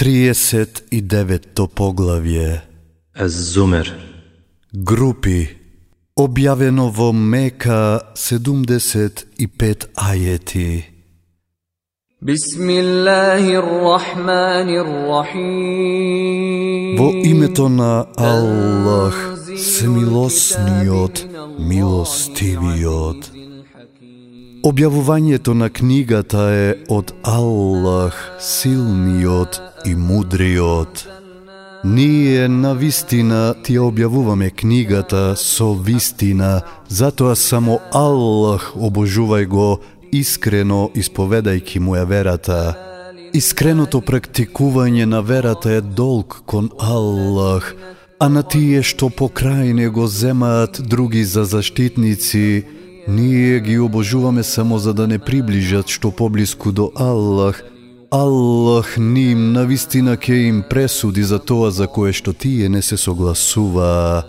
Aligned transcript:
39-то 0.00 1.68
поглавје. 1.68 2.62
Аз-Зумер 3.12 3.92
Групи. 4.72 5.48
Објавено 6.16 6.88
во 6.88 7.12
Мека 7.12 8.00
75 8.16 9.92
ајети. 9.92 10.84
Во 17.00 17.08
името 17.32 17.68
на 17.68 18.06
Аллах, 18.16 19.16
смилосниот, 19.52 21.16
милостивиот. 21.58 23.39
Објавувањето 24.62 25.54
на 25.54 25.70
книгата 25.70 26.40
е 26.52 26.74
од 26.88 27.12
Аллах, 27.22 28.36
Силниот 28.40 29.60
и 29.86 29.94
Мудриот. 29.94 31.08
Ние 31.84 32.48
на 32.48 32.74
вистина 32.74 33.54
ти 33.64 33.78
ја 33.78 33.86
објавуваме 33.88 34.50
книгата 34.52 35.32
со 35.36 35.72
вистина, 35.72 36.60
затоа 36.88 37.36
само 37.36 37.78
Аллах 37.92 38.74
обожувај 38.76 39.46
го 39.46 39.80
искрено 40.12 40.90
исповедајки 40.94 41.80
му 41.80 41.96
ја 41.96 42.04
верата. 42.04 42.76
Искреното 43.32 44.00
практикување 44.00 45.04
на 45.04 45.22
верата 45.22 45.72
е 45.72 45.80
долг 45.80 46.42
кон 46.46 46.68
Аллах, 46.78 47.72
а 48.20 48.28
на 48.28 48.42
тие 48.42 48.82
што 48.82 49.08
покрај 49.08 49.72
него 49.72 50.06
земаат 50.06 50.82
други 50.84 51.24
за 51.24 51.44
заштитници, 51.44 52.64
ние 53.08 53.60
ги 53.60 53.78
обожуваме 53.78 54.42
само 54.42 54.78
за 54.78 54.94
да 54.94 55.06
не 55.06 55.18
приближат 55.18 55.88
што 55.88 56.10
поблиску 56.10 56.72
до 56.72 56.90
Аллах, 56.94 57.62
Аллах 58.10 58.96
ним 58.98 59.52
на 59.52 59.62
вистина 59.70 60.16
ќе 60.16 60.48
им 60.48 60.62
пресуди 60.66 61.22
за 61.22 61.38
тоа 61.38 61.70
за 61.70 61.86
кое 61.86 62.10
што 62.12 62.32
тие 62.34 62.68
не 62.68 62.82
се 62.82 62.96
согласува. 62.96 64.24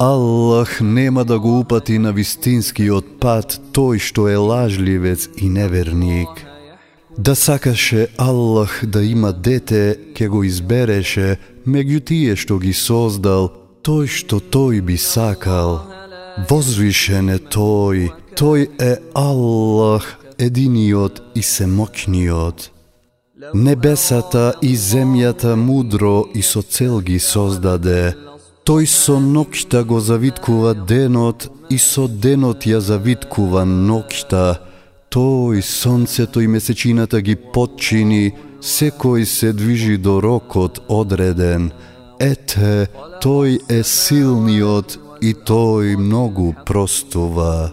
Аллах 0.00 0.80
нема 0.80 1.24
да 1.24 1.38
го 1.38 1.60
упати 1.60 1.98
на 1.98 2.10
вистинскиот 2.10 3.20
пат 3.20 3.60
тој 3.70 4.02
што 4.02 4.26
е 4.26 4.36
лажливец 4.36 5.28
и 5.36 5.48
неверник. 5.48 6.42
Да 7.18 7.34
сакаше 7.34 8.08
Аллах 8.18 8.82
да 8.82 9.04
има 9.04 9.32
дете, 9.32 9.98
ке 10.14 10.28
го 10.28 10.42
избереше 10.42 11.38
меѓу 11.68 12.00
тие 12.00 12.34
што 12.34 12.58
ги 12.58 12.72
создал, 12.72 13.52
тој 13.86 14.10
што 14.10 14.40
тој 14.40 14.80
би 14.82 14.98
сакал. 14.98 15.89
Возвишен 16.38 17.30
е 17.30 17.38
тој, 17.38 18.10
тој 18.38 18.66
е 18.78 18.92
Аллах, 19.14 20.06
единиот 20.38 21.22
и 21.34 21.42
семокниот. 21.42 22.70
Небесата 23.54 24.54
и 24.62 24.76
земјата 24.76 25.56
мудро 25.56 26.24
и 26.34 26.42
со 26.42 26.62
цел 26.62 27.00
ги 27.00 27.18
создаде. 27.18 28.14
Тој 28.68 28.86
со 28.86 29.16
ноќта 29.18 29.82
го 29.84 30.00
завиткува 30.00 30.74
денот 30.74 31.48
и 31.70 31.78
со 31.78 32.06
денот 32.08 32.66
ја 32.68 32.80
завиткува 32.80 33.64
ноќта. 33.64 34.44
Тој 35.10 35.62
сонцето 35.62 36.40
и 36.40 36.46
месечината 36.46 37.20
ги 37.20 37.34
подчини, 37.34 38.32
секој 38.62 39.24
се 39.24 39.52
движи 39.52 39.96
до 39.96 40.20
рокот 40.20 40.78
одреден. 40.88 41.72
Ете, 42.20 42.86
тој 43.24 43.58
е 43.72 43.82
силниот 43.82 45.09
и 45.20 45.34
тој 45.34 45.96
многу 45.98 46.54
простува. 46.66 47.72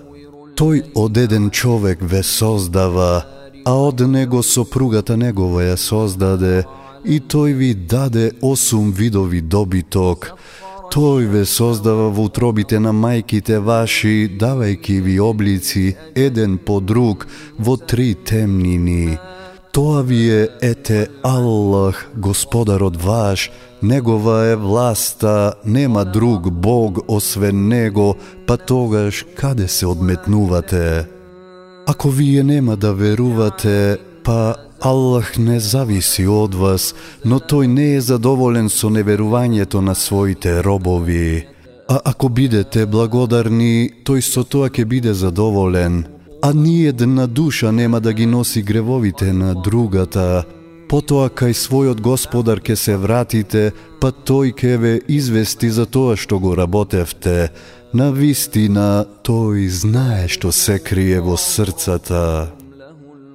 Тој 0.58 0.84
од 0.95 1.17
еден 1.17 1.50
човек 1.50 2.00
ве 2.02 2.23
создава, 2.23 3.23
а 3.66 3.73
од 3.73 4.00
него 4.00 4.44
сопругата 4.44 5.17
негова 5.17 5.64
ја 5.64 5.78
создаде, 5.78 6.66
и 7.06 7.20
тој 7.20 7.53
ви 7.53 7.73
даде 7.73 8.31
осум 8.42 8.92
видови 8.92 9.42
добиток. 9.42 10.31
Тој 10.92 11.28
ве 11.31 11.45
создава 11.45 12.09
во 12.09 12.28
утробите 12.28 12.80
на 12.80 12.94
мајките 12.95 13.59
ваши, 13.59 14.30
давајки 14.40 15.02
ви 15.03 15.19
облици 15.19 15.96
еден 16.16 16.58
по 16.58 16.79
друг 16.79 17.28
во 17.59 17.78
три 17.78 18.16
темнини. 18.16 19.18
Тоа 19.78 20.02
ви 20.02 20.30
е 20.30 20.50
ете 20.62 21.08
Аллах, 21.24 22.10
Господарот 22.16 23.04
ваш, 23.04 23.52
Негова 23.84 24.46
е 24.46 24.56
власта, 24.56 25.54
нема 25.66 26.06
друг 26.06 26.52
Бог 26.52 26.98
освен 27.08 27.68
Него, 27.68 28.16
па 28.48 28.58
тогаш 28.58 29.26
каде 29.36 29.68
се 29.68 29.86
одметнувате? 29.86 31.06
Ако 31.88 32.10
вие 32.10 32.44
нема 32.44 32.78
да 32.78 32.94
верувате, 32.94 33.98
па 34.24 34.56
Аллах 34.82 35.38
не 35.38 35.60
зависи 35.60 36.26
од 36.28 36.56
вас, 36.56 36.96
но 37.26 37.38
тој 37.38 37.70
не 37.70 37.94
е 37.96 38.02
задоволен 38.02 38.74
со 38.74 38.90
неверувањето 38.90 39.86
на 39.86 39.94
своите 39.96 40.64
робови. 40.64 41.46
А 41.88 42.02
ако 42.06 42.30
бидете 42.30 42.86
благодарни, 42.86 43.94
тој 44.06 44.26
со 44.26 44.42
тоа 44.42 44.74
ќе 44.74 44.86
биде 44.86 45.14
задоволен. 45.14 46.16
А 46.42 46.53
ни 46.53 46.86
една 46.86 47.28
душа 47.28 47.72
нема 47.72 48.00
да 48.00 48.14
ги 48.14 48.25
носи 48.25 48.62
гревовите 48.62 49.34
на 49.34 49.56
другата. 49.56 50.44
Потоа 50.88 51.28
кај 51.28 51.52
својот 51.52 52.00
господар 52.00 52.62
ке 52.64 52.75
се 52.80 52.96
вратите, 52.96 53.74
па 54.00 54.14
тој 54.16 54.53
ке 54.56 54.78
ве 54.78 54.94
извести 55.12 55.70
за 55.70 55.86
тоа 55.86 56.16
што 56.16 56.40
го 56.40 56.56
работевте. 56.56 57.50
На 57.94 58.12
вистина, 58.12 59.03
тој 59.24 59.68
знае 59.68 60.28
што 60.31 60.52
се 60.52 60.80
крие 60.80 61.20
во 61.20 61.36
срцата. 61.36 62.53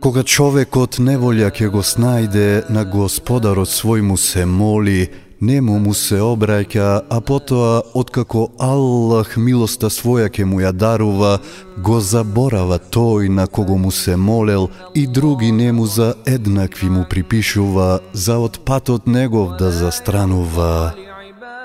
Кога 0.01 0.23
човекот 0.25 0.97
неволја 0.97 1.53
ке 1.53 1.69
го 1.69 1.85
снајде, 1.85 2.71
на 2.71 2.85
господарот 2.85 3.69
свој 3.69 4.01
му 4.01 4.17
се 4.17 4.47
моли, 4.47 5.11
нему 5.43 5.79
му 5.83 5.93
се 5.95 6.21
обраќа, 6.23 7.03
а 7.11 7.21
потоа, 7.21 7.83
откако 7.99 8.47
Аллах 8.63 9.35
милоста 9.37 9.91
своја 9.91 10.31
ке 10.31 10.47
му 10.47 10.63
ја 10.63 10.71
дарува, 10.73 11.39
го 11.83 11.99
заборава 12.01 12.79
тој 12.79 13.29
на 13.29 13.47
кого 13.47 13.77
му 13.79 13.91
се 13.91 14.17
молел 14.17 14.69
и 14.95 15.07
други 15.07 15.53
нему 15.53 15.87
за 15.87 16.15
еднакви 16.27 16.91
му 16.91 17.05
припишува, 17.11 18.01
за 18.13 18.39
од 18.39 18.61
патот 18.65 19.07
негов 19.07 19.57
да 19.59 19.71
застранува. 19.71 20.95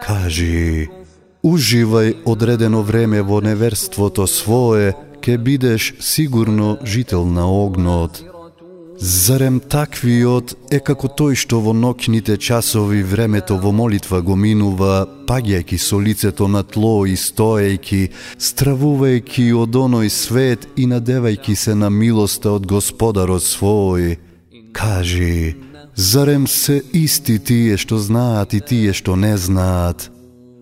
Кажи, 0.02 0.90
уживај 1.44 2.16
одредено 2.26 2.82
време 2.82 3.22
во 3.22 3.42
неверството 3.42 4.28
свое, 4.28 4.96
ке 5.22 5.38
бидеш 5.38 5.94
сигурно 6.00 6.78
жител 6.84 7.26
на 7.26 7.46
огнот. 7.46 8.24
Зарем 9.00 9.59
таквиот 9.59 10.53
е 10.74 10.80
како 10.81 11.06
тој 11.19 11.35
што 11.38 11.59
во 11.62 11.74
ноќните 11.78 12.38
часови 12.41 13.03
времето 13.06 13.58
во 13.62 13.69
молитва 13.69 14.24
го 14.25 14.34
минува, 14.35 15.06
паѓајќи 15.30 15.78
со 15.78 16.00
лицето 16.02 16.47
на 16.50 16.63
тло 16.63 17.06
и 17.06 17.13
стоејќи, 17.13 18.02
стравувајќи 18.41 19.46
од 19.53 19.78
оној 19.78 20.09
свет 20.09 20.66
и 20.75 20.88
надевајќи 20.90 21.56
се 21.56 21.75
на 21.75 21.90
милоста 21.94 22.56
од 22.58 22.66
Господарот 22.66 23.46
свој. 23.46 24.18
Кажи, 24.74 25.56
зарем 25.96 26.47
се 26.47 26.81
исти 26.94 27.38
тие 27.38 27.78
што 27.78 28.02
знаат 28.02 28.58
и 28.58 28.62
тие 28.62 28.94
што 28.97 29.16
не 29.16 29.38
знаат? 29.38 30.09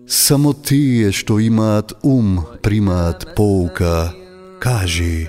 Само 0.08 0.52
тие 0.52 1.08
што 1.12 1.40
имаат 1.40 1.96
ум 2.04 2.44
примаат 2.62 3.32
поука. 3.34 4.12
Кажи, 4.60 5.28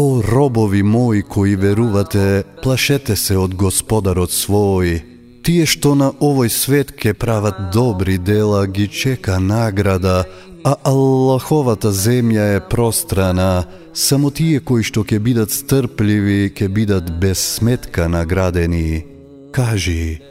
О 0.00 0.22
робови 0.22 0.82
мои 0.82 1.22
кои 1.22 1.56
верувате, 1.56 2.44
плашете 2.62 3.16
се 3.16 3.34
од 3.34 3.54
Господарот 3.58 4.30
свој. 4.30 5.00
Тие 5.42 5.64
што 5.66 5.96
на 5.98 6.12
овој 6.22 6.52
свет 6.54 6.92
ке 6.94 7.10
прават 7.18 7.72
добри 7.74 8.14
дела 8.14 8.60
ги 8.70 8.86
чека 8.86 9.40
награда, 9.42 10.22
а 10.62 10.76
Аллаховата 10.86 11.90
земја 11.90 12.46
е 12.54 12.60
пространа. 12.62 13.66
Само 13.90 14.30
тие 14.30 14.62
кои 14.62 14.86
што 14.86 15.02
ќе 15.02 15.18
бидат 15.18 15.50
стрпливи, 15.50 16.54
ќе 16.54 16.70
бидат 16.70 17.10
без 17.18 17.42
сметка 17.58 18.06
наградени. 18.06 19.02
Кажи, 19.50 20.22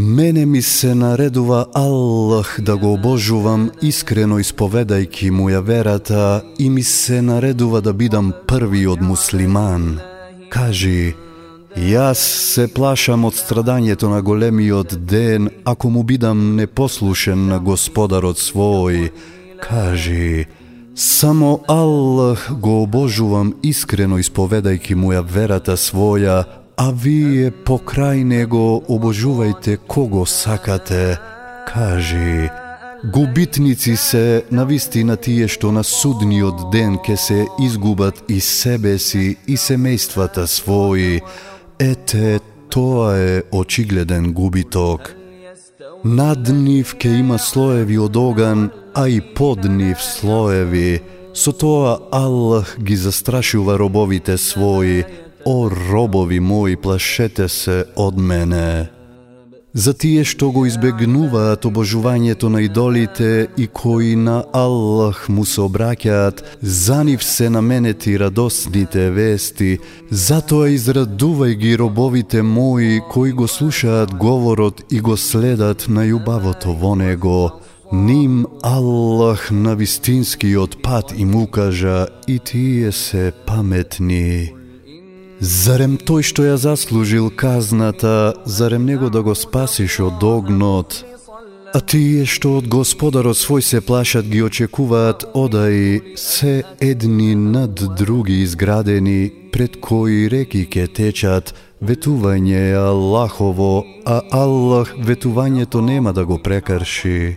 Мене 0.00 0.46
ми 0.46 0.62
се 0.62 0.94
наредува 0.94 1.66
Аллах 1.74 2.58
да 2.62 2.76
го 2.76 2.92
обожувам 2.92 3.70
искрено 3.82 4.38
исповедајки 4.38 5.30
му 5.30 5.48
ја 5.50 5.58
верата 5.58 6.42
и 6.58 6.70
ми 6.70 6.82
се 6.82 7.18
наредува 7.22 7.80
да 7.82 7.92
бидам 7.92 8.30
први 8.46 8.86
од 8.86 9.02
муслиман. 9.02 9.98
Кажи, 10.54 11.16
јас 11.74 12.22
се 12.54 12.68
плашам 12.70 13.24
од 13.26 13.34
страдањето 13.34 14.06
на 14.06 14.22
големиот 14.22 14.94
ден 15.02 15.50
ако 15.64 15.90
му 15.90 16.04
бидам 16.06 16.54
непослушен 16.54 17.48
на 17.48 17.58
Господарот 17.58 18.38
свој. 18.38 19.10
Кажи, 19.58 20.46
само 20.94 21.58
Аллах 21.66 22.52
го 22.54 22.82
обожувам 22.82 23.54
искрено 23.62 24.22
исповедајки 24.22 24.94
му 24.94 25.10
ја 25.10 25.26
верата 25.26 25.74
своја, 25.74 26.44
а 26.78 26.92
вие 26.94 27.50
покрај 27.50 28.22
него 28.22 28.82
обожувајте 28.86 29.78
кого 29.86 30.26
сакате. 30.26 31.18
Кажи, 31.66 32.50
губитници 33.04 33.96
се 33.96 34.44
на 34.50 34.64
вистина 34.64 35.16
тие 35.16 35.48
што 35.48 35.72
на 35.74 35.82
судниот 35.82 36.70
ден 36.70 36.98
ке 37.02 37.16
се 37.16 37.46
изгубат 37.60 38.22
и 38.28 38.40
себе 38.40 38.98
си 38.98 39.36
и 39.46 39.58
семејствата 39.58 40.46
своји. 40.46 41.20
Ете, 41.78 42.40
тоа 42.70 43.18
е 43.18 43.42
очигледен 43.52 44.32
губиток. 44.32 45.14
Над 46.04 46.48
нив 46.48 46.94
ке 46.94 47.10
има 47.10 47.38
слоеви 47.38 47.98
од 47.98 48.16
оган, 48.16 48.70
а 48.94 49.08
и 49.08 49.20
под 49.20 49.66
нив 49.66 49.98
слоеви. 49.98 51.02
Со 51.34 51.52
тоа 51.52 51.98
Аллах 52.14 52.78
ги 52.78 52.96
застрашува 52.96 53.78
робовите 53.78 54.38
своји. 54.38 55.27
О, 55.44 55.70
робови 55.90 56.40
мои, 56.40 56.76
плашете 56.76 57.48
се 57.48 57.84
од 57.96 58.16
мене 58.18 58.98
за 59.78 59.92
тие 59.94 60.24
што 60.24 60.48
го 60.50 60.64
избегнуваат 60.66 61.66
обожувањето 61.68 62.48
на 62.50 62.62
идолите 62.66 63.48
и 63.56 63.66
кои 63.66 64.16
на 64.16 64.42
Аллах 64.52 65.28
му 65.28 65.44
се 65.44 65.60
обраќаат, 65.60 66.42
за 66.62 67.04
нив 67.04 67.22
се 67.24 67.50
наменети 67.50 68.16
радосните 68.18 69.10
вести, 69.14 69.78
затоа 70.10 70.72
израдувај 70.74 71.54
ги 71.62 71.76
робовите 71.78 72.42
мои 72.42 73.00
кои 73.12 73.32
го 73.32 73.48
слушаат 73.48 74.14
говорот 74.14 74.82
и 74.90 75.00
го 75.00 75.16
следат 75.16 75.86
на 75.88 76.08
јубавото 76.08 76.74
во 76.74 76.94
него. 76.96 77.60
Ним 77.92 78.46
Аллах 78.62 79.50
на 79.50 79.76
вистинскиот 79.76 80.82
пат 80.82 81.14
им 81.16 81.36
укажа 81.36 82.06
и 82.26 82.38
тие 82.38 82.92
се 82.92 83.32
паметни. 83.46 84.57
Зарем 85.40 85.98
тој 86.02 86.24
што 86.26 86.42
ја 86.42 86.56
заслужил 86.58 87.30
казната, 87.30 88.34
зарем 88.44 88.86
него 88.86 89.10
да 89.10 89.22
го 89.22 89.34
спасиш 89.38 90.00
од 90.02 90.22
огнот? 90.24 91.04
А 91.74 91.78
тие 91.78 92.24
што 92.26 92.56
од 92.58 92.66
Господарот 92.66 93.38
свој 93.38 93.62
се 93.62 93.80
плашат 93.80 94.26
ги 94.26 94.42
очекуваат 94.42 95.28
одај 95.38 96.16
се 96.18 96.64
едни 96.80 97.36
над 97.38 97.78
други 97.94 98.42
изградени, 98.42 99.30
пред 99.52 99.78
кои 99.80 100.26
реки 100.26 100.64
ке 100.66 100.88
течат, 100.88 101.54
ветување 101.78 102.72
е 102.72 102.74
Аллахово, 102.74 103.84
а 104.06 104.22
Аллах 104.32 104.96
ветувањето 104.98 105.84
нема 105.84 106.12
да 106.12 106.24
го 106.24 106.42
прекарши. 106.42 107.36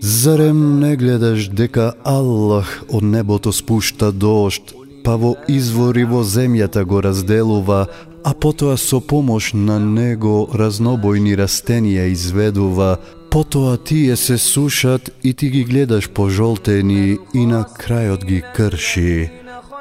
Зарем 0.00 0.80
не 0.80 0.96
гледаш 0.96 1.48
дека 1.48 1.92
Аллах 2.04 2.84
од 2.88 3.02
небото 3.02 3.52
спушта 3.52 4.12
дошт, 4.12 4.75
па 5.06 5.14
во 5.22 5.36
извори 5.46 6.02
во 6.10 6.24
земјата 6.26 6.82
го 6.82 6.98
разделува, 7.04 7.86
а 8.26 8.30
потоа 8.34 8.74
со 8.74 8.98
помош 8.98 9.52
на 9.54 9.78
него 9.78 10.48
разнобојни 10.60 11.36
растенија 11.38 12.08
изведува, 12.10 12.96
потоа 13.30 13.76
тие 13.78 14.16
се 14.16 14.38
сушат 14.38 15.12
и 15.22 15.32
ти 15.32 15.50
ги 15.54 15.62
гледаш 15.70 16.10
пожолтени 16.10 17.18
и 17.34 17.46
на 17.46 17.62
крајот 17.78 18.26
ги 18.26 18.42
крши. 18.56 19.30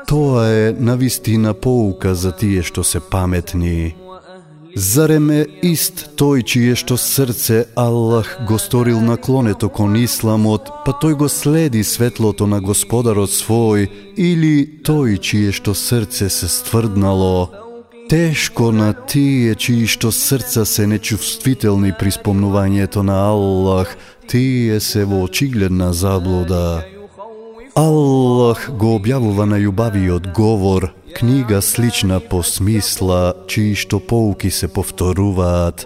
Тоа 0.05 0.45
е 0.45 0.73
навистина 0.77 1.53
поука 1.53 2.13
за 2.13 2.31
тие 2.31 2.61
што 2.61 2.83
се 2.83 2.99
паметни. 2.99 4.04
Зарем 4.75 5.29
е 5.31 5.45
ист 5.63 6.01
тој 6.19 6.41
чие 6.43 6.73
што 6.75 6.97
срце 6.99 7.61
Аллах 7.79 8.33
го 8.43 8.57
сторил 8.59 8.99
наклонето 8.99 9.69
кон 9.71 9.95
исламот, 9.95 10.67
па 10.83 10.91
тој 10.91 11.15
го 11.15 11.29
следи 11.31 11.79
светлото 11.79 12.43
на 12.43 12.59
Господарот 12.59 13.31
свој, 13.31 13.87
или 14.19 14.67
тој 14.83 15.15
чие 15.23 15.53
што 15.55 15.71
срце 15.71 16.27
се 16.27 16.51
стврднало? 16.51 17.55
Тешко 18.11 18.73
на 18.75 18.91
тие 18.91 19.55
чии 19.55 19.87
што 19.87 20.11
срца 20.11 20.65
се 20.67 20.83
нечувствителни 20.91 21.93
при 21.95 22.11
спомнувањето 22.11 22.99
на 22.99 23.15
Аллах, 23.31 23.95
тие 24.27 24.81
се 24.83 25.05
во 25.07 25.23
очигледна 25.23 25.93
заблуда. 25.93 26.83
Аллах 27.79 28.67
го 28.75 28.99
објавува 28.99 29.47
на 29.47 29.55
јубавиот 29.55 30.33
говор, 30.35 30.91
книга 31.15 31.61
слична 31.61 32.19
по 32.19 32.43
смисла, 32.43 33.33
чии 33.47 33.75
што 33.75 34.01
поуки 34.03 34.51
се 34.51 34.67
повторуваат. 34.67 35.85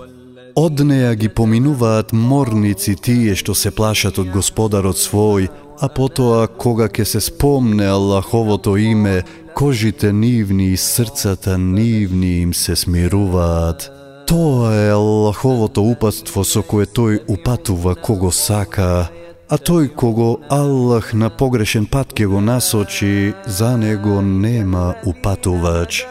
Од 0.58 0.82
неја 0.82 1.14
ги 1.14 1.30
поминуваат 1.30 2.14
морници 2.18 2.96
тие 2.98 3.36
што 3.38 3.54
се 3.54 3.70
плашат 3.70 4.18
од 4.18 4.32
Господарот 4.34 4.98
свој, 4.98 5.46
а 5.80 5.88
потоа 5.88 6.48
кога 6.50 6.90
ќе 6.90 7.06
се 7.06 7.22
спомне 7.22 7.86
Аллаховото 7.86 8.74
име, 8.78 9.22
кожите 9.54 10.12
нивни 10.14 10.74
и 10.74 10.78
срцата 10.78 11.58
нивни 11.58 12.42
им 12.42 12.54
се 12.54 12.76
смируваат. 12.76 13.92
Тоа 14.28 14.74
е 14.74 14.90
Аллаховото 14.98 15.86
упатство 15.86 16.42
со 16.42 16.66
кое 16.66 16.90
тој 16.90 17.22
упатува 17.30 17.94
кого 17.96 18.34
сака, 18.34 19.10
а 19.50 19.58
тој 19.58 19.90
кого 19.96 20.40
Аллах 20.50 21.14
на 21.14 21.30
погрешен 21.30 21.86
пат 21.90 22.14
ќе 22.14 22.26
го 22.30 22.42
насочи, 22.42 23.34
за 23.48 23.78
него 23.78 24.22
нема 24.22 24.94
упатувач. 25.06 26.06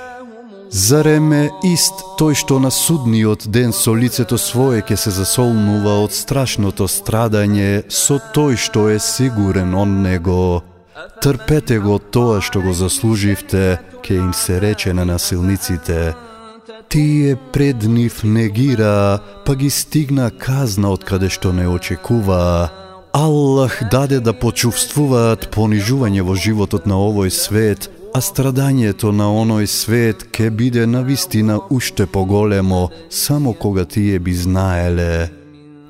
Зареме 0.70 1.49
ист 1.64 2.02
тој 2.19 2.35
што 2.35 2.58
на 2.61 2.70
судниот 2.75 3.46
ден 3.49 3.73
со 3.73 3.94
лицето 3.94 4.37
свое 4.38 4.82
ќе 4.82 4.96
се 4.96 5.11
засолнува 5.14 6.02
од 6.05 6.12
страшното 6.12 6.88
страдање 6.90 7.87
со 7.88 8.19
тој 8.35 8.58
што 8.58 8.88
е 8.90 8.99
сигурен 8.99 9.75
он 9.75 10.02
него. 10.02 10.64
Трпете 11.23 11.79
го 11.79 11.99
тоа 11.99 12.43
што 12.43 12.61
го 12.61 12.75
заслуживте, 12.75 13.79
ќе 14.02 14.19
им 14.19 14.34
се 14.34 14.61
рече 14.61 14.93
на 14.93 15.06
насилниците. 15.06 16.14
Тие 16.88 17.37
пред 17.52 17.82
нив 17.82 18.25
негира, 18.25 19.20
па 19.46 19.55
ги 19.55 19.70
стигна 19.70 20.31
казна 20.31 20.91
од 20.91 21.05
каде 21.05 21.31
што 21.31 21.52
не 21.52 21.69
очекуваа. 21.69 22.88
Аллах 23.12 23.82
даде 23.90 24.20
да 24.20 24.34
почувствуваат 24.37 25.49
понижување 25.55 26.22
во 26.22 26.34
животот 26.37 26.84
на 26.87 26.99
овој 27.00 27.31
свет, 27.32 27.88
а 28.14 28.20
страдањето 28.20 29.12
на 29.16 29.31
оној 29.32 29.66
свет 29.66 30.26
ке 30.32 30.50
биде 30.50 30.87
на 30.87 31.02
вистина 31.02 31.58
уште 31.70 32.06
поголемо, 32.06 32.90
само 33.10 33.55
кога 33.55 33.84
тие 33.84 34.19
би 34.19 34.34
знаеле. 34.34 35.31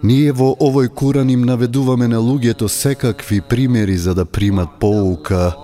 Ние 0.03 0.33
во 0.33 0.55
овој 0.55 0.89
Куран 0.95 1.31
им 1.31 1.43
наведуваме 1.43 2.07
на 2.09 2.23
луѓето 2.23 2.69
секакви 2.69 3.41
примери 3.41 3.97
за 3.97 4.15
да 4.15 4.25
примат 4.25 4.79
поука. 4.79 5.57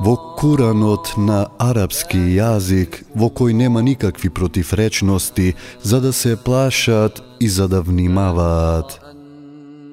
Во 0.00 0.16
Куранот 0.16 1.12
на 1.18 1.46
арапски 1.60 2.16
јазик, 2.40 3.04
во 3.14 3.28
кој 3.28 3.52
нема 3.52 3.82
никакви 3.82 4.30
противречности, 4.30 5.54
за 5.82 6.00
да 6.00 6.12
се 6.12 6.36
плашат 6.36 7.22
и 7.40 7.48
за 7.48 7.68
да 7.68 7.82
внимаваат. 7.82 9.01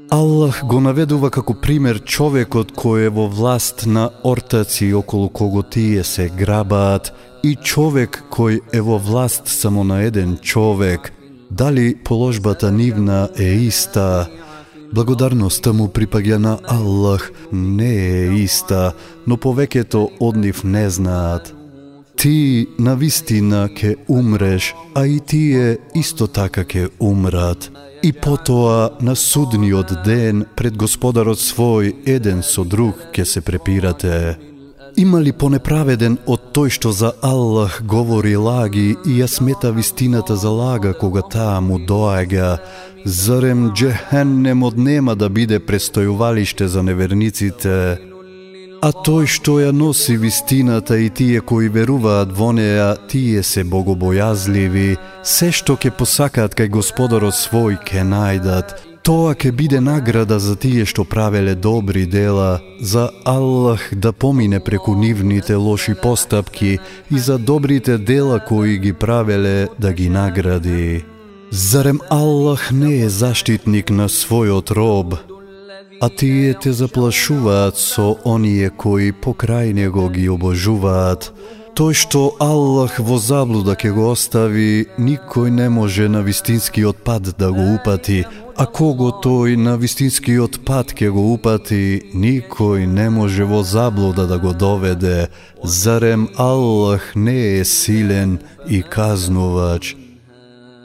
Аллах 0.09 0.63
го 0.65 0.79
наведува 0.81 1.29
како 1.29 1.53
пример 1.53 1.99
човекот 2.01 2.71
кој 2.73 3.03
е 3.05 3.09
во 3.13 3.27
власт 3.29 3.83
на 3.85 4.07
ортаци 4.25 4.87
околу 4.97 5.29
кого 5.29 5.61
тие 5.61 6.03
се 6.03 6.31
грабаат 6.33 7.11
и 7.45 7.51
човек 7.55 8.23
кој 8.33 8.57
е 8.73 8.81
во 8.81 8.97
власт 8.97 9.45
само 9.45 9.83
на 9.83 10.01
еден 10.01 10.37
човек. 10.41 11.13
Дали 11.51 11.95
положбата 11.95 12.71
нивна 12.71 13.29
е 13.37 13.53
иста? 13.69 14.25
Благодарноста 14.93 15.73
му 15.73 15.85
припаѓа 15.93 16.37
на 16.37 16.57
Аллах 16.65 17.29
не 17.53 17.93
е 17.93 18.25
иста, 18.41 18.93
но 19.27 19.37
повеќето 19.37 20.07
од 20.19 20.41
нив 20.41 20.63
не 20.63 20.89
знаат. 20.89 21.53
Ти 22.17 22.67
на 22.79 22.95
вистина 22.95 23.69
ке 23.69 23.95
умреш, 24.09 24.73
а 24.95 25.05
и 25.05 25.19
тие 25.19 25.77
исто 25.95 26.27
така 26.27 26.65
ке 26.65 26.89
умрат. 26.99 27.69
И 28.03 28.13
потоа 28.13 28.89
на 29.01 29.15
судниот 29.15 29.91
ден 30.05 30.45
пред 30.55 30.77
Господарот 30.77 31.39
свој 31.39 31.91
еден 32.07 32.39
со 32.43 32.63
друг 32.63 32.95
ќе 33.11 33.25
се 33.27 33.41
препирате. 33.41 34.37
Има 34.95 35.19
ли 35.19 35.31
понеправеден 35.31 36.17
од 36.25 36.49
тој 36.55 36.71
што 36.71 36.91
за 36.95 37.11
Аллах 37.21 37.81
говори 37.83 38.35
лаги 38.35 38.95
и 39.05 39.19
ја 39.19 39.27
смета 39.27 39.71
вистината 39.71 40.35
за 40.35 40.49
лага 40.49 40.93
кога 40.93 41.21
таа 41.21 41.59
му 41.61 41.79
доаѓа? 41.79 42.57
Зарем 43.05 43.71
джехеннемот 43.75 44.77
нема 44.77 45.15
да 45.15 45.29
биде 45.29 45.59
престојувалиште 45.59 46.65
за 46.65 46.83
неверниците? 46.83 48.08
А 48.79 48.93
тој 48.95 49.25
што 49.27 49.57
ја 49.59 49.71
носи 49.75 50.13
вистината 50.15 50.95
и 51.03 51.09
тие 51.11 51.41
кои 51.43 51.67
веруваат 51.67 52.29
во 52.31 52.53
неа, 52.55 52.93
тие 53.11 53.41
се 53.43 53.65
богобојазливи, 53.67 54.95
се 55.23 55.49
што 55.51 55.75
ќе 55.75 55.91
посакаат 55.99 56.55
кај 56.55 56.69
Господарот 56.71 57.35
свој 57.35 57.75
ке 57.83 58.05
најдат, 58.07 58.71
тоа 59.03 59.33
ќе 59.35 59.51
биде 59.51 59.81
награда 59.83 60.39
за 60.39 60.55
тие 60.55 60.85
што 60.87 61.03
правеле 61.03 61.57
добри 61.59 62.05
дела, 62.07 62.61
за 62.79 63.09
Аллах 63.27 63.83
да 63.91 64.13
помине 64.13 64.63
преку 64.63 64.95
нивните 64.95 65.55
лоши 65.55 65.95
постапки 65.95 66.79
и 67.11 67.19
за 67.19 67.37
добрите 67.37 67.97
дела 67.97 68.39
кои 68.39 68.77
ги 68.79 68.93
правеле 68.93 69.67
да 69.79 69.91
ги 69.91 70.07
награди. 70.09 71.03
Зарем 71.51 71.99
Аллах 72.09 72.71
не 72.71 73.01
е 73.03 73.09
заштитник 73.09 73.89
на 73.89 74.07
својот 74.07 74.71
роб, 74.71 75.19
а 76.01 76.09
тие 76.09 76.53
те 76.53 76.71
заплашуваат 76.71 77.77
со 77.77 78.17
оние 78.25 78.69
кои 78.69 79.11
покрај 79.11 79.73
него 79.73 80.09
ги 80.09 80.29
обожуваат. 80.29 81.31
Тој 81.79 81.95
што 81.95 82.21
Аллах 82.43 82.97
во 82.99 83.15
заблуда 83.23 83.75
ќе 83.79 83.91
го 83.95 84.09
остави, 84.11 84.87
никој 84.99 85.47
не 85.47 85.67
може 85.71 86.09
на 86.11 86.19
вистинскиот 86.27 87.03
пат 87.07 87.29
да 87.39 87.51
го 87.55 87.75
упати, 87.75 88.25
а 88.59 88.65
кого 88.65 89.11
тој 89.23 89.55
на 89.55 89.77
вистинскиот 89.79 90.59
пат 90.67 90.91
ќе 90.91 91.07
го 91.15 91.23
упати, 91.35 92.11
никој 92.11 92.83
не 92.83 93.07
може 93.09 93.47
во 93.47 93.63
заблуда 93.63 94.27
да 94.27 94.39
го 94.39 94.51
доведе. 94.51 95.29
Зарем 95.63 96.27
Аллах 96.35 97.15
не 97.15 97.59
е 97.59 97.65
силен 97.65 98.39
и 98.67 98.83
казнувач? 98.83 99.95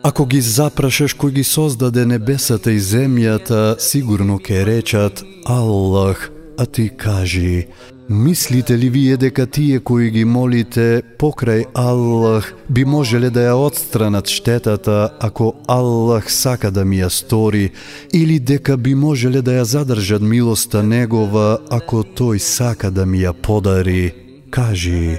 Ако 0.05 0.27
ги 0.29 0.43
запрашаш 0.45 1.15
кој 1.17 1.31
ги 1.33 1.43
создаде 1.49 2.03
небесата 2.05 2.75
и 2.77 2.81
земјата, 2.81 3.79
сигурно 3.81 4.37
ке 4.37 4.61
речат 4.69 5.23
Аллах, 5.49 6.29
а 6.59 6.67
ти 6.67 6.91
кажи, 6.97 7.67
мислите 8.09 8.77
ли 8.79 8.91
вие 8.91 9.17
дека 9.17 9.47
тие 9.47 9.81
кои 9.81 10.11
ги 10.11 10.25
молите 10.25 11.01
покрај 11.19 11.65
Аллах 11.73 12.53
би 12.69 12.85
можеле 12.85 13.31
да 13.31 13.47
ја 13.49 13.55
отстранат 13.57 14.29
штетата 14.29 15.09
ако 15.21 15.55
Аллах 15.69 16.29
сака 16.29 16.71
да 16.71 16.85
ми 16.85 17.01
ја 17.01 17.09
стори 17.09 17.73
или 18.13 18.39
дека 18.39 18.77
би 18.77 18.93
можеле 18.95 19.41
да 19.41 19.57
ја 19.57 19.63
задржат 19.63 20.21
милоста 20.21 20.83
негова 20.83 21.65
ако 21.71 22.05
тој 22.05 22.39
сака 22.39 22.91
да 22.91 23.07
ми 23.07 23.25
ја 23.25 23.33
подари? 23.33 24.13
Кажи, 24.51 25.19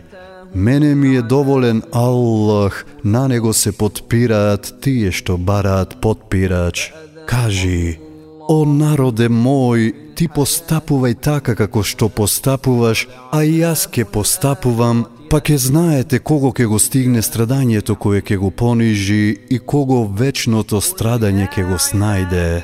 Мене 0.55 0.95
ми 0.95 1.15
е 1.15 1.21
доволен 1.21 1.83
Аллах, 1.91 2.85
на 3.03 3.27
него 3.27 3.53
се 3.53 3.71
подпираат 3.71 4.75
тие 4.81 5.11
што 5.11 5.35
бараат 5.37 5.99
подпирач. 6.01 6.93
Кажи, 7.27 7.99
о 8.47 8.63
народе 8.63 9.27
мој, 9.27 10.15
ти 10.15 10.31
постапувај 10.31 11.19
така 11.19 11.59
како 11.59 11.83
што 11.83 12.07
постапуваш, 12.07 13.03
а 13.35 13.43
и 13.43 13.59
јас 13.59 13.83
ке 13.91 14.07
постапувам, 14.07 15.05
па 15.29 15.43
ке 15.43 15.57
знаете 15.57 16.23
кого 16.23 16.55
ке 16.55 16.65
го 16.71 16.79
стигне 16.79 17.19
страдањето 17.19 17.99
кое 17.99 18.21
ке 18.21 18.37
го 18.37 18.51
понижи 18.51 19.35
и 19.49 19.59
кого 19.59 20.07
вечното 20.07 20.79
страдање 20.79 21.51
ке 21.51 21.67
го 21.67 21.75
снајде. 21.75 22.63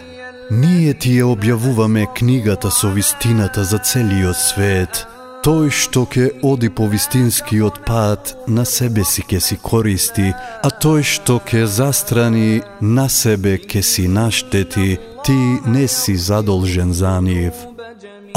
Ние 0.51 0.93
ти 0.93 1.19
ја 1.19 1.36
објавуваме 1.36 2.07
книгата 2.15 2.71
со 2.71 2.88
вистината 2.88 3.63
за 3.63 3.83
целиот 3.83 4.38
свет– 4.38 5.07
Тој 5.41 5.71
што 5.74 6.03
ќе 6.05 6.25
оди 6.45 6.69
по 6.69 6.86
вистинскиот 6.86 7.79
пат, 7.86 8.36
на 8.48 8.62
себе 8.65 9.01
си 9.01 9.24
ќе 9.25 9.39
си 9.41 9.55
користи, 9.57 10.27
а 10.38 10.69
тој 10.69 11.01
што 11.01 11.39
ќе 11.41 11.63
застрани, 11.65 12.62
на 12.81 13.07
себе 13.10 13.55
ќе 13.57 13.81
си 13.81 14.05
наштети, 14.07 15.00
ти 15.25 15.39
не 15.65 15.88
си 15.88 16.13
задолжен 16.15 16.93
за 16.93 17.17
нив. 17.25 17.57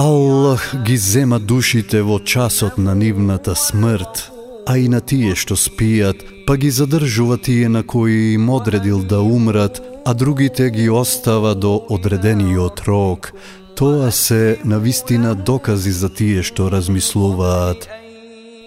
Аллах 0.01 0.65
ги 0.87 0.97
зема 0.97 1.39
душите 1.39 2.01
во 2.03 2.19
часот 2.19 2.79
на 2.79 2.95
нивната 2.95 3.55
смрт, 3.55 4.31
а 4.67 4.79
и 4.79 4.89
на 4.89 5.01
тие 5.01 5.37
што 5.37 5.61
спијат, 5.61 6.25
па 6.47 6.57
ги 6.57 6.71
задржува 6.71 7.37
тие 7.37 7.69
на 7.69 7.83
кои 7.85 8.33
им 8.33 8.49
одредил 8.49 9.05
да 9.05 9.21
умрат, 9.21 9.83
а 10.07 10.15
другите 10.15 10.71
ги 10.71 10.89
остава 10.89 11.55
до 11.55 11.85
одредениот 11.91 12.81
рок, 12.89 13.33
Тоа 13.77 14.11
се 14.11 14.59
навистина 14.65 15.35
докази 15.35 15.91
за 15.91 16.09
тие 16.09 16.43
што 16.43 16.71
размислуваат. 16.71 17.89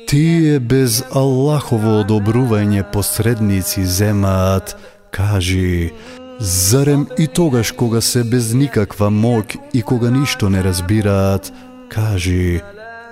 Тие 0.08 0.60
без 0.60 1.04
Аллахово 1.12 2.02
одобрување 2.04 2.84
посредници 2.92 3.86
земаат, 3.86 4.76
кажи, 5.12 5.92
зарем 6.40 7.08
и 7.18 7.28
тогаш 7.28 7.72
кога 7.72 8.02
се 8.02 8.24
без 8.24 8.54
никаква 8.54 9.08
моќ 9.12 9.60
и 9.74 9.82
кога 9.82 10.12
ништо 10.12 10.50
не 10.50 10.64
разбираат, 10.64 11.52
кажи, 11.90 12.62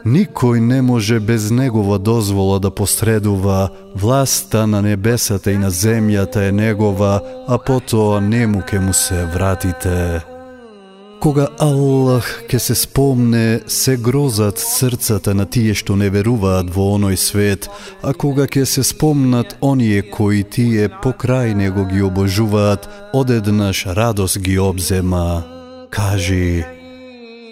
Никој 0.05 0.59
не 0.61 0.81
може 0.85 1.19
без 1.19 1.49
негова 1.51 1.97
дозвола 1.97 2.59
да 2.59 2.69
посредува, 2.69 3.69
власта 3.95 4.67
на 4.67 4.81
небесата 4.81 5.51
и 5.51 5.57
на 5.57 5.71
земјата 5.71 6.49
е 6.49 6.51
негова, 6.51 7.21
а 7.47 7.57
потоа 7.57 8.21
нему 8.21 8.61
ке 8.61 8.79
му 8.79 8.93
се 8.93 9.25
вратите. 9.25 10.34
Кога 11.25 11.47
Аллах 11.59 12.43
ке 12.47 12.59
се 12.59 12.75
спомне, 12.75 13.61
се 13.67 13.97
грозат 13.97 14.59
срцата 14.59 15.33
на 15.33 15.47
тие 15.49 15.73
што 15.73 15.95
не 15.97 16.11
веруваат 16.13 16.69
во 16.69 16.85
оној 16.99 17.17
свет, 17.17 17.65
а 18.05 18.13
кога 18.13 18.45
ке 18.45 18.61
се 18.69 18.83
спомнат 18.85 19.55
оние 19.57 20.03
кои 20.05 20.43
тие 20.45 20.85
покрај 20.85 21.57
него 21.57 21.89
ги 21.89 22.05
обожуваат, 22.05 22.85
одеднаш 23.09 23.85
радост 23.97 24.37
ги 24.37 24.59
обзема. 24.61 25.41
Кажи, 25.89 26.61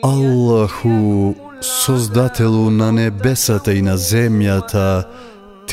Аллаху, 0.04 1.34
Создателу 1.62 2.70
на 2.70 2.92
небесата 2.92 3.74
и 3.74 3.82
на 3.82 3.98
земјата, 3.98 5.10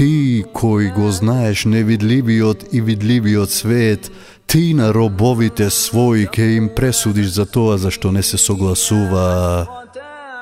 Ти 0.01 0.45
кој 0.55 0.95
го 0.95 1.11
знаеш 1.13 1.67
невидливиот 1.69 2.71
и 2.73 2.81
видливиот 2.81 3.51
свет, 3.51 4.09
ти 4.51 4.75
на 4.75 4.89
робовите 4.91 5.69
своји 5.71 6.27
ке 6.27 6.57
им 6.59 6.65
пресудиш 6.75 7.29
за 7.31 7.47
тоа 7.47 7.79
зашто 7.79 8.11
не 8.13 8.23
се 8.23 8.39
согласува. 8.39 9.67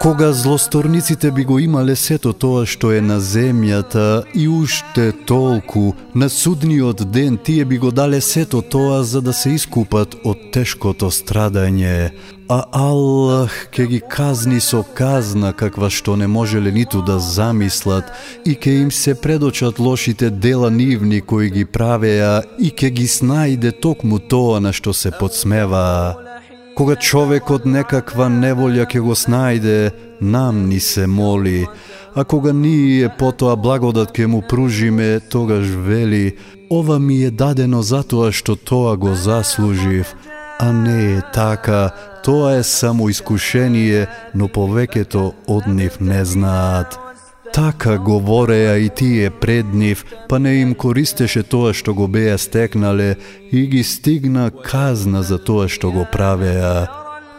Кога 0.00 0.32
злосторниците 0.32 1.30
би 1.30 1.44
го 1.44 1.58
имале 1.58 1.96
сето 1.96 2.30
тоа 2.32 2.62
што 2.70 2.92
е 2.94 3.00
на 3.02 3.16
земјата 3.18 4.22
и 4.30 4.46
уште 4.46 5.10
толку, 5.26 5.90
на 6.14 6.28
судниот 6.30 7.02
ден 7.10 7.34
тие 7.34 7.64
би 7.64 7.78
го 7.82 7.90
дале 7.90 8.20
сето 8.20 8.62
тоа 8.62 9.02
за 9.02 9.20
да 9.20 9.32
се 9.32 9.56
искупат 9.58 10.14
од 10.22 10.52
тешкото 10.54 11.10
страдање, 11.10 12.14
а 12.48 12.62
Аллах 12.72 13.68
ке 13.74 13.86
ги 13.86 14.00
казни 14.00 14.60
со 14.60 14.84
казна 14.94 15.50
каква 15.52 15.90
што 15.90 16.14
не 16.14 16.30
можеле 16.30 16.70
ниту 16.70 17.02
да 17.02 17.18
замислат 17.18 18.06
и 18.46 18.54
ке 18.54 18.78
им 18.86 18.92
се 18.92 19.18
предочат 19.20 19.78
лошите 19.78 20.30
дела 20.30 20.70
нивни 20.70 21.20
кои 21.20 21.50
ги 21.50 21.64
правеа 21.64 22.42
и 22.58 22.70
ке 22.70 22.90
ги 22.90 23.10
снајде 23.10 23.74
токму 23.82 24.22
тоа 24.22 24.60
на 24.60 24.72
што 24.72 24.94
се 24.94 25.10
подсмева. 25.10 26.27
Кога 26.78 26.94
човек 26.94 27.48
од 27.50 27.64
некаква 27.66 28.28
неволја 28.30 28.84
ќе 28.86 29.00
го 29.02 29.14
снајде, 29.18 29.90
нам 30.22 30.60
ни 30.70 30.78
се 30.78 31.08
моли, 31.10 31.64
а 32.14 32.22
кога 32.22 32.52
ние 32.54 33.08
потоа 33.18 33.56
благодат 33.58 34.12
ќе 34.14 34.28
му 34.30 34.44
пружиме, 34.46 35.18
тогаш 35.18 35.66
вели, 35.88 36.36
ова 36.70 37.00
ми 37.02 37.16
е 37.26 37.32
дадено 37.34 37.82
затоа 37.82 38.30
што 38.30 38.54
тоа 38.54 38.94
го 38.94 39.16
заслужив, 39.18 40.14
а 40.60 40.70
не 40.72 41.18
е 41.18 41.20
така, 41.34 41.90
тоа 42.22 42.54
е 42.60 42.62
само 42.62 43.10
искушение, 43.10 44.06
но 44.34 44.46
повеќето 44.46 45.32
од 45.50 45.66
нив 45.66 45.98
не 45.98 46.22
знаат. 46.24 47.07
Така 47.58 47.98
говореа 47.98 48.78
и 48.78 48.88
тие 48.88 49.30
пред 49.30 49.74
нив, 49.74 50.04
па 50.28 50.38
не 50.38 50.60
им 50.60 50.74
користеше 50.74 51.42
тоа 51.42 51.72
што 51.74 51.90
го 51.90 52.06
беа 52.06 52.36
стекнале 52.38 53.16
и 53.50 53.64
ги 53.66 53.82
стигна 53.82 54.52
казна 54.54 55.24
за 55.26 55.40
тоа 55.42 55.66
што 55.66 55.90
го 55.90 56.06
правеа. 56.06 56.86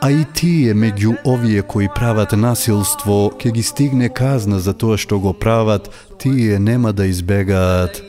А 0.03 0.11
и 0.11 0.25
тие 0.35 0.75
меѓу 0.75 1.15
овие 1.23 1.63
кои 1.63 1.87
прават 1.87 2.35
насилство, 2.35 3.31
ке 3.39 3.55
ги 3.55 3.63
стигне 3.63 4.09
казна 4.09 4.59
за 4.59 4.75
тоа 4.75 4.99
што 4.99 5.23
го 5.23 5.31
прават, 5.31 5.87
тие 6.19 6.59
нема 6.59 6.91
да 6.91 7.07
избегаат. 7.07 8.03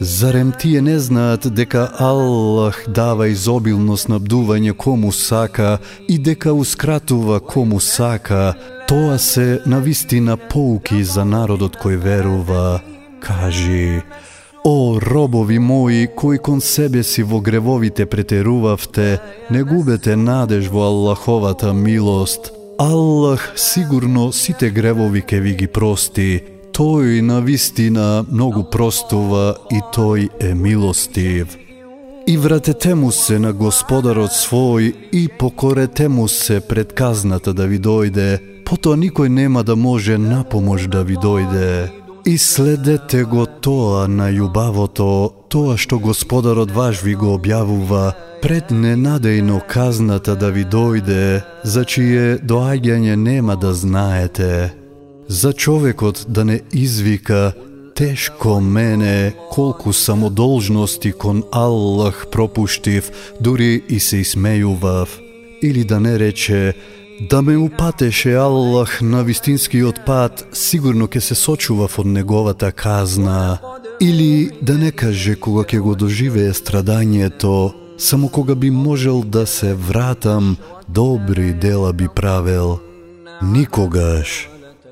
Зарем 0.00 0.52
тие 0.52 0.80
не 0.80 0.98
знаат 0.98 1.50
дека 1.54 1.90
Аллах 1.98 2.84
дава 2.86 3.26
изобилно 3.28 3.98
снабдување 3.98 4.72
кому 4.78 5.10
сака 5.12 5.78
и 6.08 6.14
дека 6.18 6.54
ускратува 6.54 7.40
кому 7.40 7.80
сака? 7.80 8.54
Тоа 8.90 9.18
се 9.18 9.60
на 9.66 9.80
вистина 9.80 10.34
поуки 10.36 11.04
за 11.06 11.22
народот 11.22 11.76
кој 11.78 11.94
верува. 12.02 12.80
Кажи, 13.22 14.02
О, 14.64 14.98
робови 14.98 15.58
мои, 15.58 16.08
кои 16.16 16.38
кон 16.38 16.60
себе 16.60 17.02
си 17.02 17.22
во 17.22 17.38
гревовите 17.40 18.06
претерувавте, 18.06 19.20
не 19.50 19.62
губете 19.62 20.16
надеж 20.16 20.66
во 20.74 20.90
Аллаховата 20.90 21.72
милост. 21.72 22.50
Аллах 22.78 23.52
сигурно 23.56 24.32
сите 24.32 24.70
гревови 24.70 25.22
ке 25.22 25.40
ви 25.40 25.54
ги 25.54 25.66
прости, 25.66 26.42
Тој 26.74 27.20
на 27.22 27.40
вистина 27.40 28.26
многу 28.26 28.64
простува 28.64 29.54
и 29.70 29.78
тој 29.94 30.28
е 30.40 30.54
милостив. 30.54 31.56
И 32.26 32.36
вратете 32.36 32.94
му 32.94 33.12
се 33.12 33.38
на 33.38 33.52
Господарот 33.52 34.34
свој 34.34 34.94
и 35.12 35.28
покорете 35.38 36.08
му 36.08 36.28
се 36.28 36.60
пред 36.60 36.92
казната 36.92 37.54
да 37.54 37.66
ви 37.66 37.78
дојде, 37.78 38.49
потоа 38.70 38.96
никој 38.96 39.28
нема 39.28 39.64
да 39.66 39.76
може 39.76 40.18
на 40.18 40.44
помош 40.44 40.86
да 40.86 41.02
ви 41.02 41.16
дојде. 41.16 41.90
И 42.26 42.38
следете 42.38 43.24
го 43.24 43.46
тоа 43.46 44.06
на 44.08 44.30
љубавото, 44.30 45.32
тоа 45.50 45.76
што 45.76 45.98
Господарот 45.98 46.70
ваш 46.70 47.02
ви 47.02 47.14
го 47.14 47.34
објавува, 47.38 48.12
пред 48.42 48.70
ненадејно 48.70 49.60
казната 49.68 50.36
да 50.36 50.50
ви 50.54 50.64
дојде, 50.64 51.42
за 51.64 51.84
чие 51.84 52.38
доаѓање 52.38 53.16
нема 53.16 53.56
да 53.56 53.74
знаете 53.74 54.80
за 55.30 55.52
човекот 55.52 56.26
да 56.28 56.44
не 56.44 56.60
извика 56.72 57.52
Тешко 57.94 58.60
мене, 58.60 59.34
колку 59.50 59.92
самодолжности 59.92 61.12
кон 61.12 61.42
Аллах 61.52 62.26
пропуштив, 62.32 63.10
дури 63.40 63.82
и 63.88 64.00
се 64.00 64.22
исмејував. 64.24 65.08
Или 65.62 65.84
да 65.84 66.00
не 66.00 66.18
рече, 66.18 66.74
да 67.20 67.42
ме 67.42 67.56
упатеше 67.56 68.34
Аллах 68.34 69.02
на 69.02 69.24
вистинскиот 69.24 70.04
пат, 70.06 70.46
сигурно 70.52 71.04
ќе 71.04 71.20
се 71.20 71.34
сочував 71.34 71.98
од 72.00 72.06
неговата 72.06 72.72
казна. 72.72 73.58
Или 74.00 74.50
да 74.62 74.78
не 74.78 74.90
каже 74.90 75.36
кога 75.36 75.64
ќе 75.68 75.80
го 75.84 75.94
доживее 75.94 76.52
страдањето, 76.56 77.72
само 77.98 78.28
кога 78.28 78.54
би 78.54 78.70
можел 78.70 79.22
да 79.22 79.46
се 79.46 79.74
вратам, 79.74 80.56
добри 80.88 81.52
дела 81.52 81.92
би 81.92 82.08
правел. 82.08 82.78
Никогаш. 83.42 84.48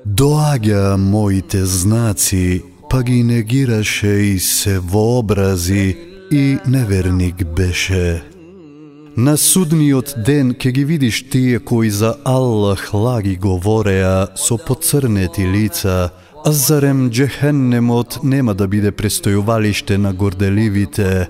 Доаѓа 0.07 0.97
моите 0.97 1.65
знаци, 1.65 2.63
па 2.89 3.03
ги 3.03 3.23
негираше 3.23 4.07
и 4.07 4.39
се 4.39 4.79
вообрази, 4.79 5.97
и 6.31 6.57
неверник 6.67 7.45
беше. 7.45 8.21
На 9.19 9.37
судниот 9.37 10.13
ден 10.25 10.53
ке 10.53 10.71
ги 10.71 10.85
видиш 10.85 11.29
тие 11.29 11.59
кои 11.59 11.89
за 11.89 12.15
Аллах 12.23 12.93
лаги 12.93 13.35
говореа 13.35 14.27
со 14.35 14.57
поцрнети 14.57 15.43
лица, 15.43 16.11
а 16.45 16.51
зарем 16.51 17.09
джехеннемот 17.09 18.23
нема 18.23 18.53
да 18.55 18.67
биде 18.67 18.91
престојувалиште 18.91 19.97
на 19.97 20.13
горделивите. 20.13 21.27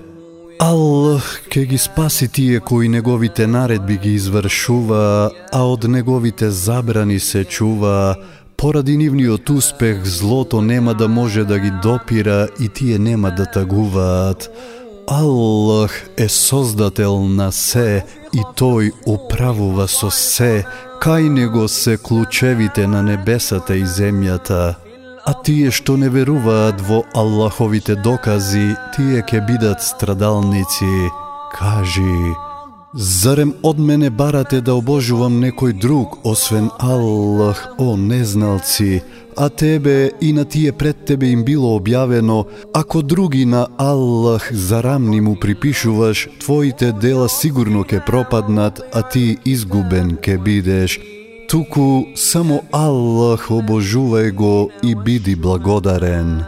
Аллах 0.60 1.42
ке 1.50 1.66
ги 1.66 1.78
спаси 1.78 2.28
тие 2.28 2.60
кои 2.60 2.88
неговите 2.88 3.46
наредби 3.46 3.98
ги 3.98 4.14
извршува, 4.14 5.30
а 5.52 5.62
од 5.62 5.88
неговите 5.88 6.50
забрани 6.50 7.18
се 7.18 7.44
чува, 7.44 8.14
поради 8.56 8.96
нивниот 8.96 9.50
успех 9.50 10.04
злото 10.04 10.62
нема 10.62 10.94
да 10.94 11.08
може 11.08 11.44
да 11.44 11.58
ги 11.58 11.72
допира 11.82 12.48
и 12.60 12.68
тие 12.68 12.98
нема 12.98 13.30
да 13.30 13.46
тагуваат. 13.46 14.50
Аллах 15.10 15.90
е 16.16 16.28
создател 16.28 17.24
на 17.26 17.48
се 17.52 18.04
и 18.30 18.42
тој 18.54 18.92
управува 19.10 19.88
со 19.90 20.06
се, 20.14 20.62
кај 21.02 21.26
него 21.34 21.66
се 21.68 21.96
клучевите 21.98 22.86
на 22.86 23.02
небесата 23.02 23.74
и 23.74 23.82
земјата. 23.82 24.76
А 25.26 25.32
тие 25.42 25.74
што 25.74 25.96
не 25.98 26.06
веруваат 26.14 26.78
во 26.86 27.02
Аллаховите 27.10 27.96
докази, 27.98 28.76
тие 28.94 29.26
ќе 29.26 29.42
бидат 29.50 29.82
страдалници. 29.82 31.10
Кажи, 31.58 32.14
зарем 32.94 33.52
од 33.62 33.78
мене 33.78 34.10
барате 34.10 34.60
да 34.60 34.74
обожувам 34.74 35.38
некој 35.40 35.72
друг, 35.78 36.18
освен 36.26 36.70
Аллах, 36.78 37.74
о 37.78 37.96
незналци, 37.96 39.02
а 39.36 39.48
тебе 39.48 40.10
и 40.20 40.32
на 40.32 40.44
тие 40.44 40.72
пред 40.72 41.04
тебе 41.04 41.30
им 41.30 41.44
било 41.44 41.78
објавено, 41.78 42.46
ако 42.74 43.02
други 43.02 43.44
на 43.44 43.68
Аллах 43.78 44.52
зарамни 44.52 45.20
му 45.20 45.36
припишуваш, 45.40 46.28
твоите 46.40 46.92
дела 46.92 47.28
сигурно 47.28 47.84
ке 47.84 48.00
пропаднат, 48.06 48.80
а 48.92 49.02
ти 49.02 49.36
изгубен 49.44 50.16
ке 50.16 50.38
бидеш. 50.38 51.00
Туку 51.48 52.06
само 52.14 52.62
Аллах 52.72 53.50
обожувај 53.50 54.30
го 54.32 54.70
и 54.82 54.94
биди 54.94 55.34
благодарен. 55.36 56.44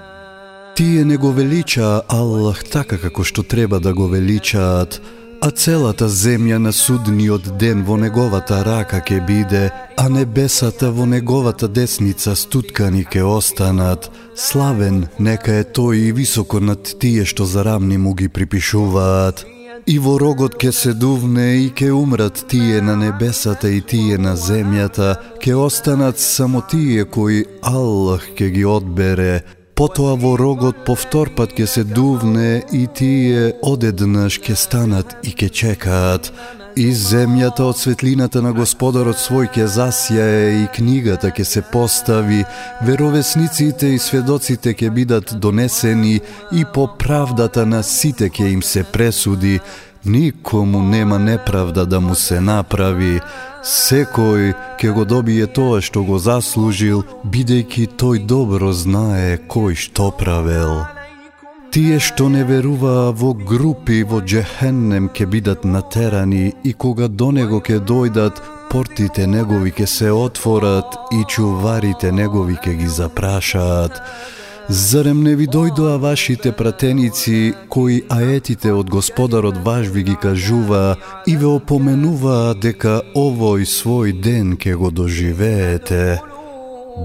Тие 0.76 1.04
не 1.04 1.16
го 1.16 1.32
величаа 1.32 2.02
Аллах 2.08 2.64
така 2.64 2.98
како 2.98 3.24
што 3.24 3.42
треба 3.42 3.80
да 3.80 3.94
го 3.94 4.08
величаат, 4.08 5.02
а 5.42 5.50
целата 5.50 6.06
земја 6.08 6.58
на 6.62 6.70
судниот 6.72 7.46
ден 7.58 7.82
во 7.84 7.96
неговата 7.98 8.62
рака 8.64 9.00
ке 9.00 9.18
биде, 9.20 9.70
а 9.96 10.08
небесата 10.08 10.90
во 10.90 11.06
неговата 11.06 11.68
десница 11.68 12.36
стуткани 12.36 13.04
ке 13.04 13.22
останат. 13.22 14.10
Славен 14.36 15.08
нека 15.18 15.56
е 15.58 15.64
тој 15.64 15.96
и 16.08 16.12
високо 16.12 16.60
над 16.60 16.94
тие 17.00 17.24
што 17.24 17.44
зарамни 17.44 17.98
му 17.98 18.14
ги 18.14 18.28
припишуваат. 18.28 19.44
И 19.86 19.98
во 19.98 20.14
рогот 20.20 20.54
ке 20.54 20.70
се 20.72 20.92
дувне 20.94 21.66
и 21.66 21.70
ке 21.70 21.90
умрат 21.90 22.44
тие 22.48 22.80
на 22.80 22.96
небесата 22.96 23.70
и 23.70 23.80
тие 23.80 24.18
на 24.18 24.36
земјата, 24.36 25.16
ке 25.42 25.54
останат 25.54 26.18
само 26.18 26.62
тие 26.62 27.04
кои 27.04 27.44
Аллах 27.62 28.30
ке 28.38 28.50
ги 28.50 28.64
одбере, 28.64 29.42
Потоа 29.74 30.16
во 30.20 30.34
рогот 30.36 30.84
повторпат 30.86 31.54
ќе 31.56 31.66
се 31.66 31.82
дувне 31.84 32.62
и 32.76 32.84
тие 32.86 33.52
одеднаш 33.64 34.36
ќе 34.44 34.56
станат 34.56 35.14
и 35.24 35.32
ќе 35.32 35.48
чекаат. 35.48 36.28
И 36.76 36.88
земјата 36.96 37.64
од 37.68 37.76
светлината 37.76 38.40
на 38.44 38.52
Господарот 38.56 39.16
свој 39.20 39.48
ќе 39.52 39.66
засјае 39.76 40.62
и 40.62 40.66
книгата 40.76 41.32
ќе 41.32 41.44
се 41.44 41.62
постави, 41.72 42.44
веровесниците 42.84 43.94
и 43.94 43.98
сведоците 43.98 44.72
ќе 44.76 44.90
бидат 44.90 45.34
донесени 45.40 46.20
и 46.52 46.64
по 46.74 46.86
правдата 46.86 47.66
на 47.66 47.82
сите 47.82 48.28
ќе 48.28 48.52
им 48.52 48.62
се 48.62 48.84
пресуди, 48.84 49.60
никому 50.04 50.82
нема 50.82 51.18
неправда 51.18 51.86
да 51.86 52.00
му 52.00 52.14
се 52.14 52.40
направи, 52.40 53.20
Секој 53.62 54.48
ќе 54.74 54.88
го 54.90 55.04
добие 55.06 55.46
тоа 55.46 55.78
што 55.86 56.02
го 56.02 56.16
заслужил, 56.18 57.04
бидејќи 57.22 57.84
тој 57.94 58.24
добро 58.26 58.72
знае 58.74 59.36
кој 59.54 59.78
што 59.78 60.10
правел. 60.10 60.82
Тие 61.70 62.00
што 62.02 62.26
не 62.28 62.42
веруваа 62.42 63.12
во 63.14 63.30
групи 63.32 64.02
во 64.02 64.18
Джехеннем 64.18 65.06
ќе 65.14 65.26
бидат 65.30 65.62
натерани 65.64 66.52
и 66.64 66.72
кога 66.72 67.06
до 67.06 67.30
него 67.30 67.62
ќе 67.62 67.78
дојдат, 67.78 68.42
портите 68.72 69.28
негови 69.30 69.70
ќе 69.70 69.86
се 69.86 70.10
отворат 70.10 70.98
и 71.14 71.22
чуварите 71.30 72.10
негови 72.12 72.58
ќе 72.58 72.74
ги 72.82 72.88
запрашаат. 72.90 74.02
Зарем 74.68 75.22
не 75.22 75.34
ви 75.36 75.46
дојдоа 75.50 75.96
вашите 75.98 76.52
пратеници, 76.52 77.54
кои 77.68 78.02
аетите 78.08 78.72
од 78.72 78.90
Господарот 78.90 79.58
ваш 79.64 79.88
ви 79.88 80.02
ги 80.02 80.16
кажува 80.22 80.96
и 81.26 81.36
ве 81.36 81.46
опоменуваа 81.46 82.54
дека 82.54 83.00
овој 83.14 83.66
свој 83.66 84.12
ден 84.22 84.56
ке 84.56 84.74
го 84.74 84.90
доживеете? 84.90 86.20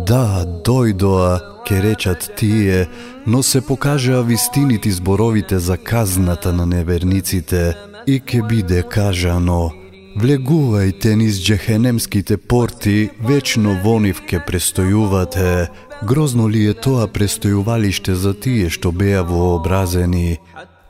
Да, 0.07 0.45
дојдоа, 0.45 1.63
ке 1.65 1.81
речат 1.81 2.31
тие, 2.37 2.87
но 3.27 3.43
се 3.43 3.61
покажаа 3.61 4.21
вистините 4.23 4.91
зборовите 4.91 5.59
за 5.59 5.77
казната 5.77 6.53
на 6.53 6.65
неверниците 6.65 7.75
и 8.07 8.19
ке 8.19 8.41
биде 8.41 8.83
кажано– 8.83 9.71
Влегувајте 10.17 11.11
низ 11.13 11.37
джехенемските 11.37 12.37
порти, 12.37 13.09
вечно 13.21 13.75
во 13.83 13.99
нив 14.01 14.23
ке 14.25 14.39
престојувате. 14.41 15.67
Грозно 16.03 16.47
ли 16.49 16.65
е 16.69 16.73
тоа 16.73 17.07
престојувалиште 17.09 18.13
за 18.13 18.33
тие 18.33 18.69
што 18.69 18.91
беа 18.91 19.23
вообразени? 19.25 20.37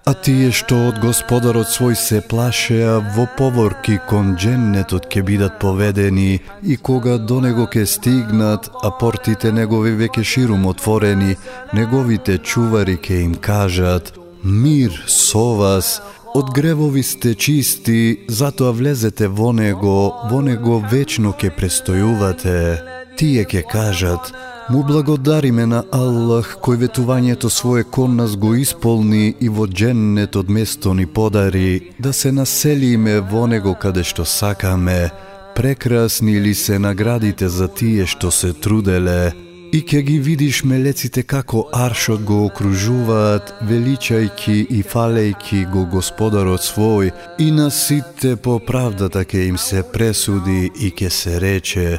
А 0.07 0.13
тие 0.13 0.51
што 0.55 0.77
од 0.89 0.99
Господарот 1.03 1.71
свој 1.71 1.95
се 1.99 2.19
плашеа 2.31 2.99
во 3.15 3.25
поворки 3.39 3.97
кон 4.09 4.35
дженнетот 4.35 5.07
ке 5.11 5.23
бидат 5.23 5.59
поведени 5.59 6.41
и 6.63 6.77
кога 6.77 7.17
до 7.17 7.41
него 7.41 7.67
ке 7.67 7.85
стигнат, 7.85 8.69
а 8.83 8.91
портите 8.99 9.51
негови 9.51 9.91
веќе 10.03 10.23
ширум 10.23 10.65
отворени, 10.71 11.35
неговите 11.73 12.37
чувари 12.37 12.97
ке 12.97 13.23
им 13.23 13.35
кажат 13.35 14.13
Мир 14.43 15.03
со 15.07 15.55
вас, 15.55 16.01
Од 16.37 16.49
гревови 16.55 17.03
сте 17.03 17.33
чисти, 17.35 18.19
затоа 18.27 18.71
влезете 18.71 19.25
во 19.27 19.49
него, 19.51 20.13
во 20.29 20.41
него 20.45 20.75
вечно 20.91 21.31
ке 21.33 21.49
престојувате. 21.49 22.77
Тие 23.17 23.45
ке 23.49 23.63
кажат, 23.65 24.29
му 24.69 24.83
благодариме 24.85 25.65
на 25.65 25.79
Аллах 25.89 26.51
кој 26.61 26.77
ветувањето 26.83 27.49
свое 27.49 27.83
кон 27.83 28.21
нас 28.21 28.35
го 28.37 28.53
исполни 28.53 29.33
и 29.39 29.49
во 29.49 29.65
дженнетот 29.65 30.49
место 30.49 30.93
ни 30.93 31.07
подари, 31.07 31.89
да 31.99 32.13
се 32.13 32.31
населиме 32.31 33.17
во 33.19 33.47
него 33.47 33.73
каде 33.73 34.03
што 34.03 34.21
сакаме. 34.25 35.09
Прекрасни 35.55 36.37
ли 36.41 36.53
се 36.53 36.77
наградите 36.77 37.49
за 37.49 37.67
тие 37.67 38.05
што 38.05 38.29
се 38.31 38.53
труделе, 38.53 39.33
И 39.76 39.80
ќе 39.80 40.02
ги 40.04 40.18
видиш 40.20 40.64
мелеците 40.68 41.22
како 41.22 41.62
аршот 41.72 42.24
го 42.28 42.44
окружуваат, 42.44 43.54
величајки 43.68 44.56
и 44.68 44.82
фалејки 44.84 45.62
го 45.72 45.86
господарот 45.94 46.60
свој, 46.60 47.12
и 47.40 47.50
на 47.50 47.70
сите 47.70 48.36
по 48.36 48.58
правдата 48.58 49.24
ќе 49.24 49.48
им 49.48 49.58
се 49.58 49.80
пресуди 49.82 50.70
и 50.76 50.92
ќе 50.92 51.08
се 51.08 51.40
рече, 51.40 51.98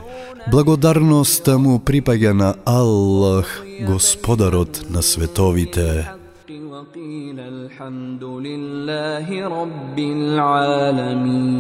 благодарноста 0.52 1.58
му 1.58 1.80
припаѓа 1.80 2.34
на 2.34 2.56
Аллах, 2.66 3.64
господарот 3.88 4.86
на 4.90 5.02
световите. 5.02 6.06
الحمد 7.40 8.24
لله 8.24 9.28
رب 9.48 10.00
العالمين 10.00 11.54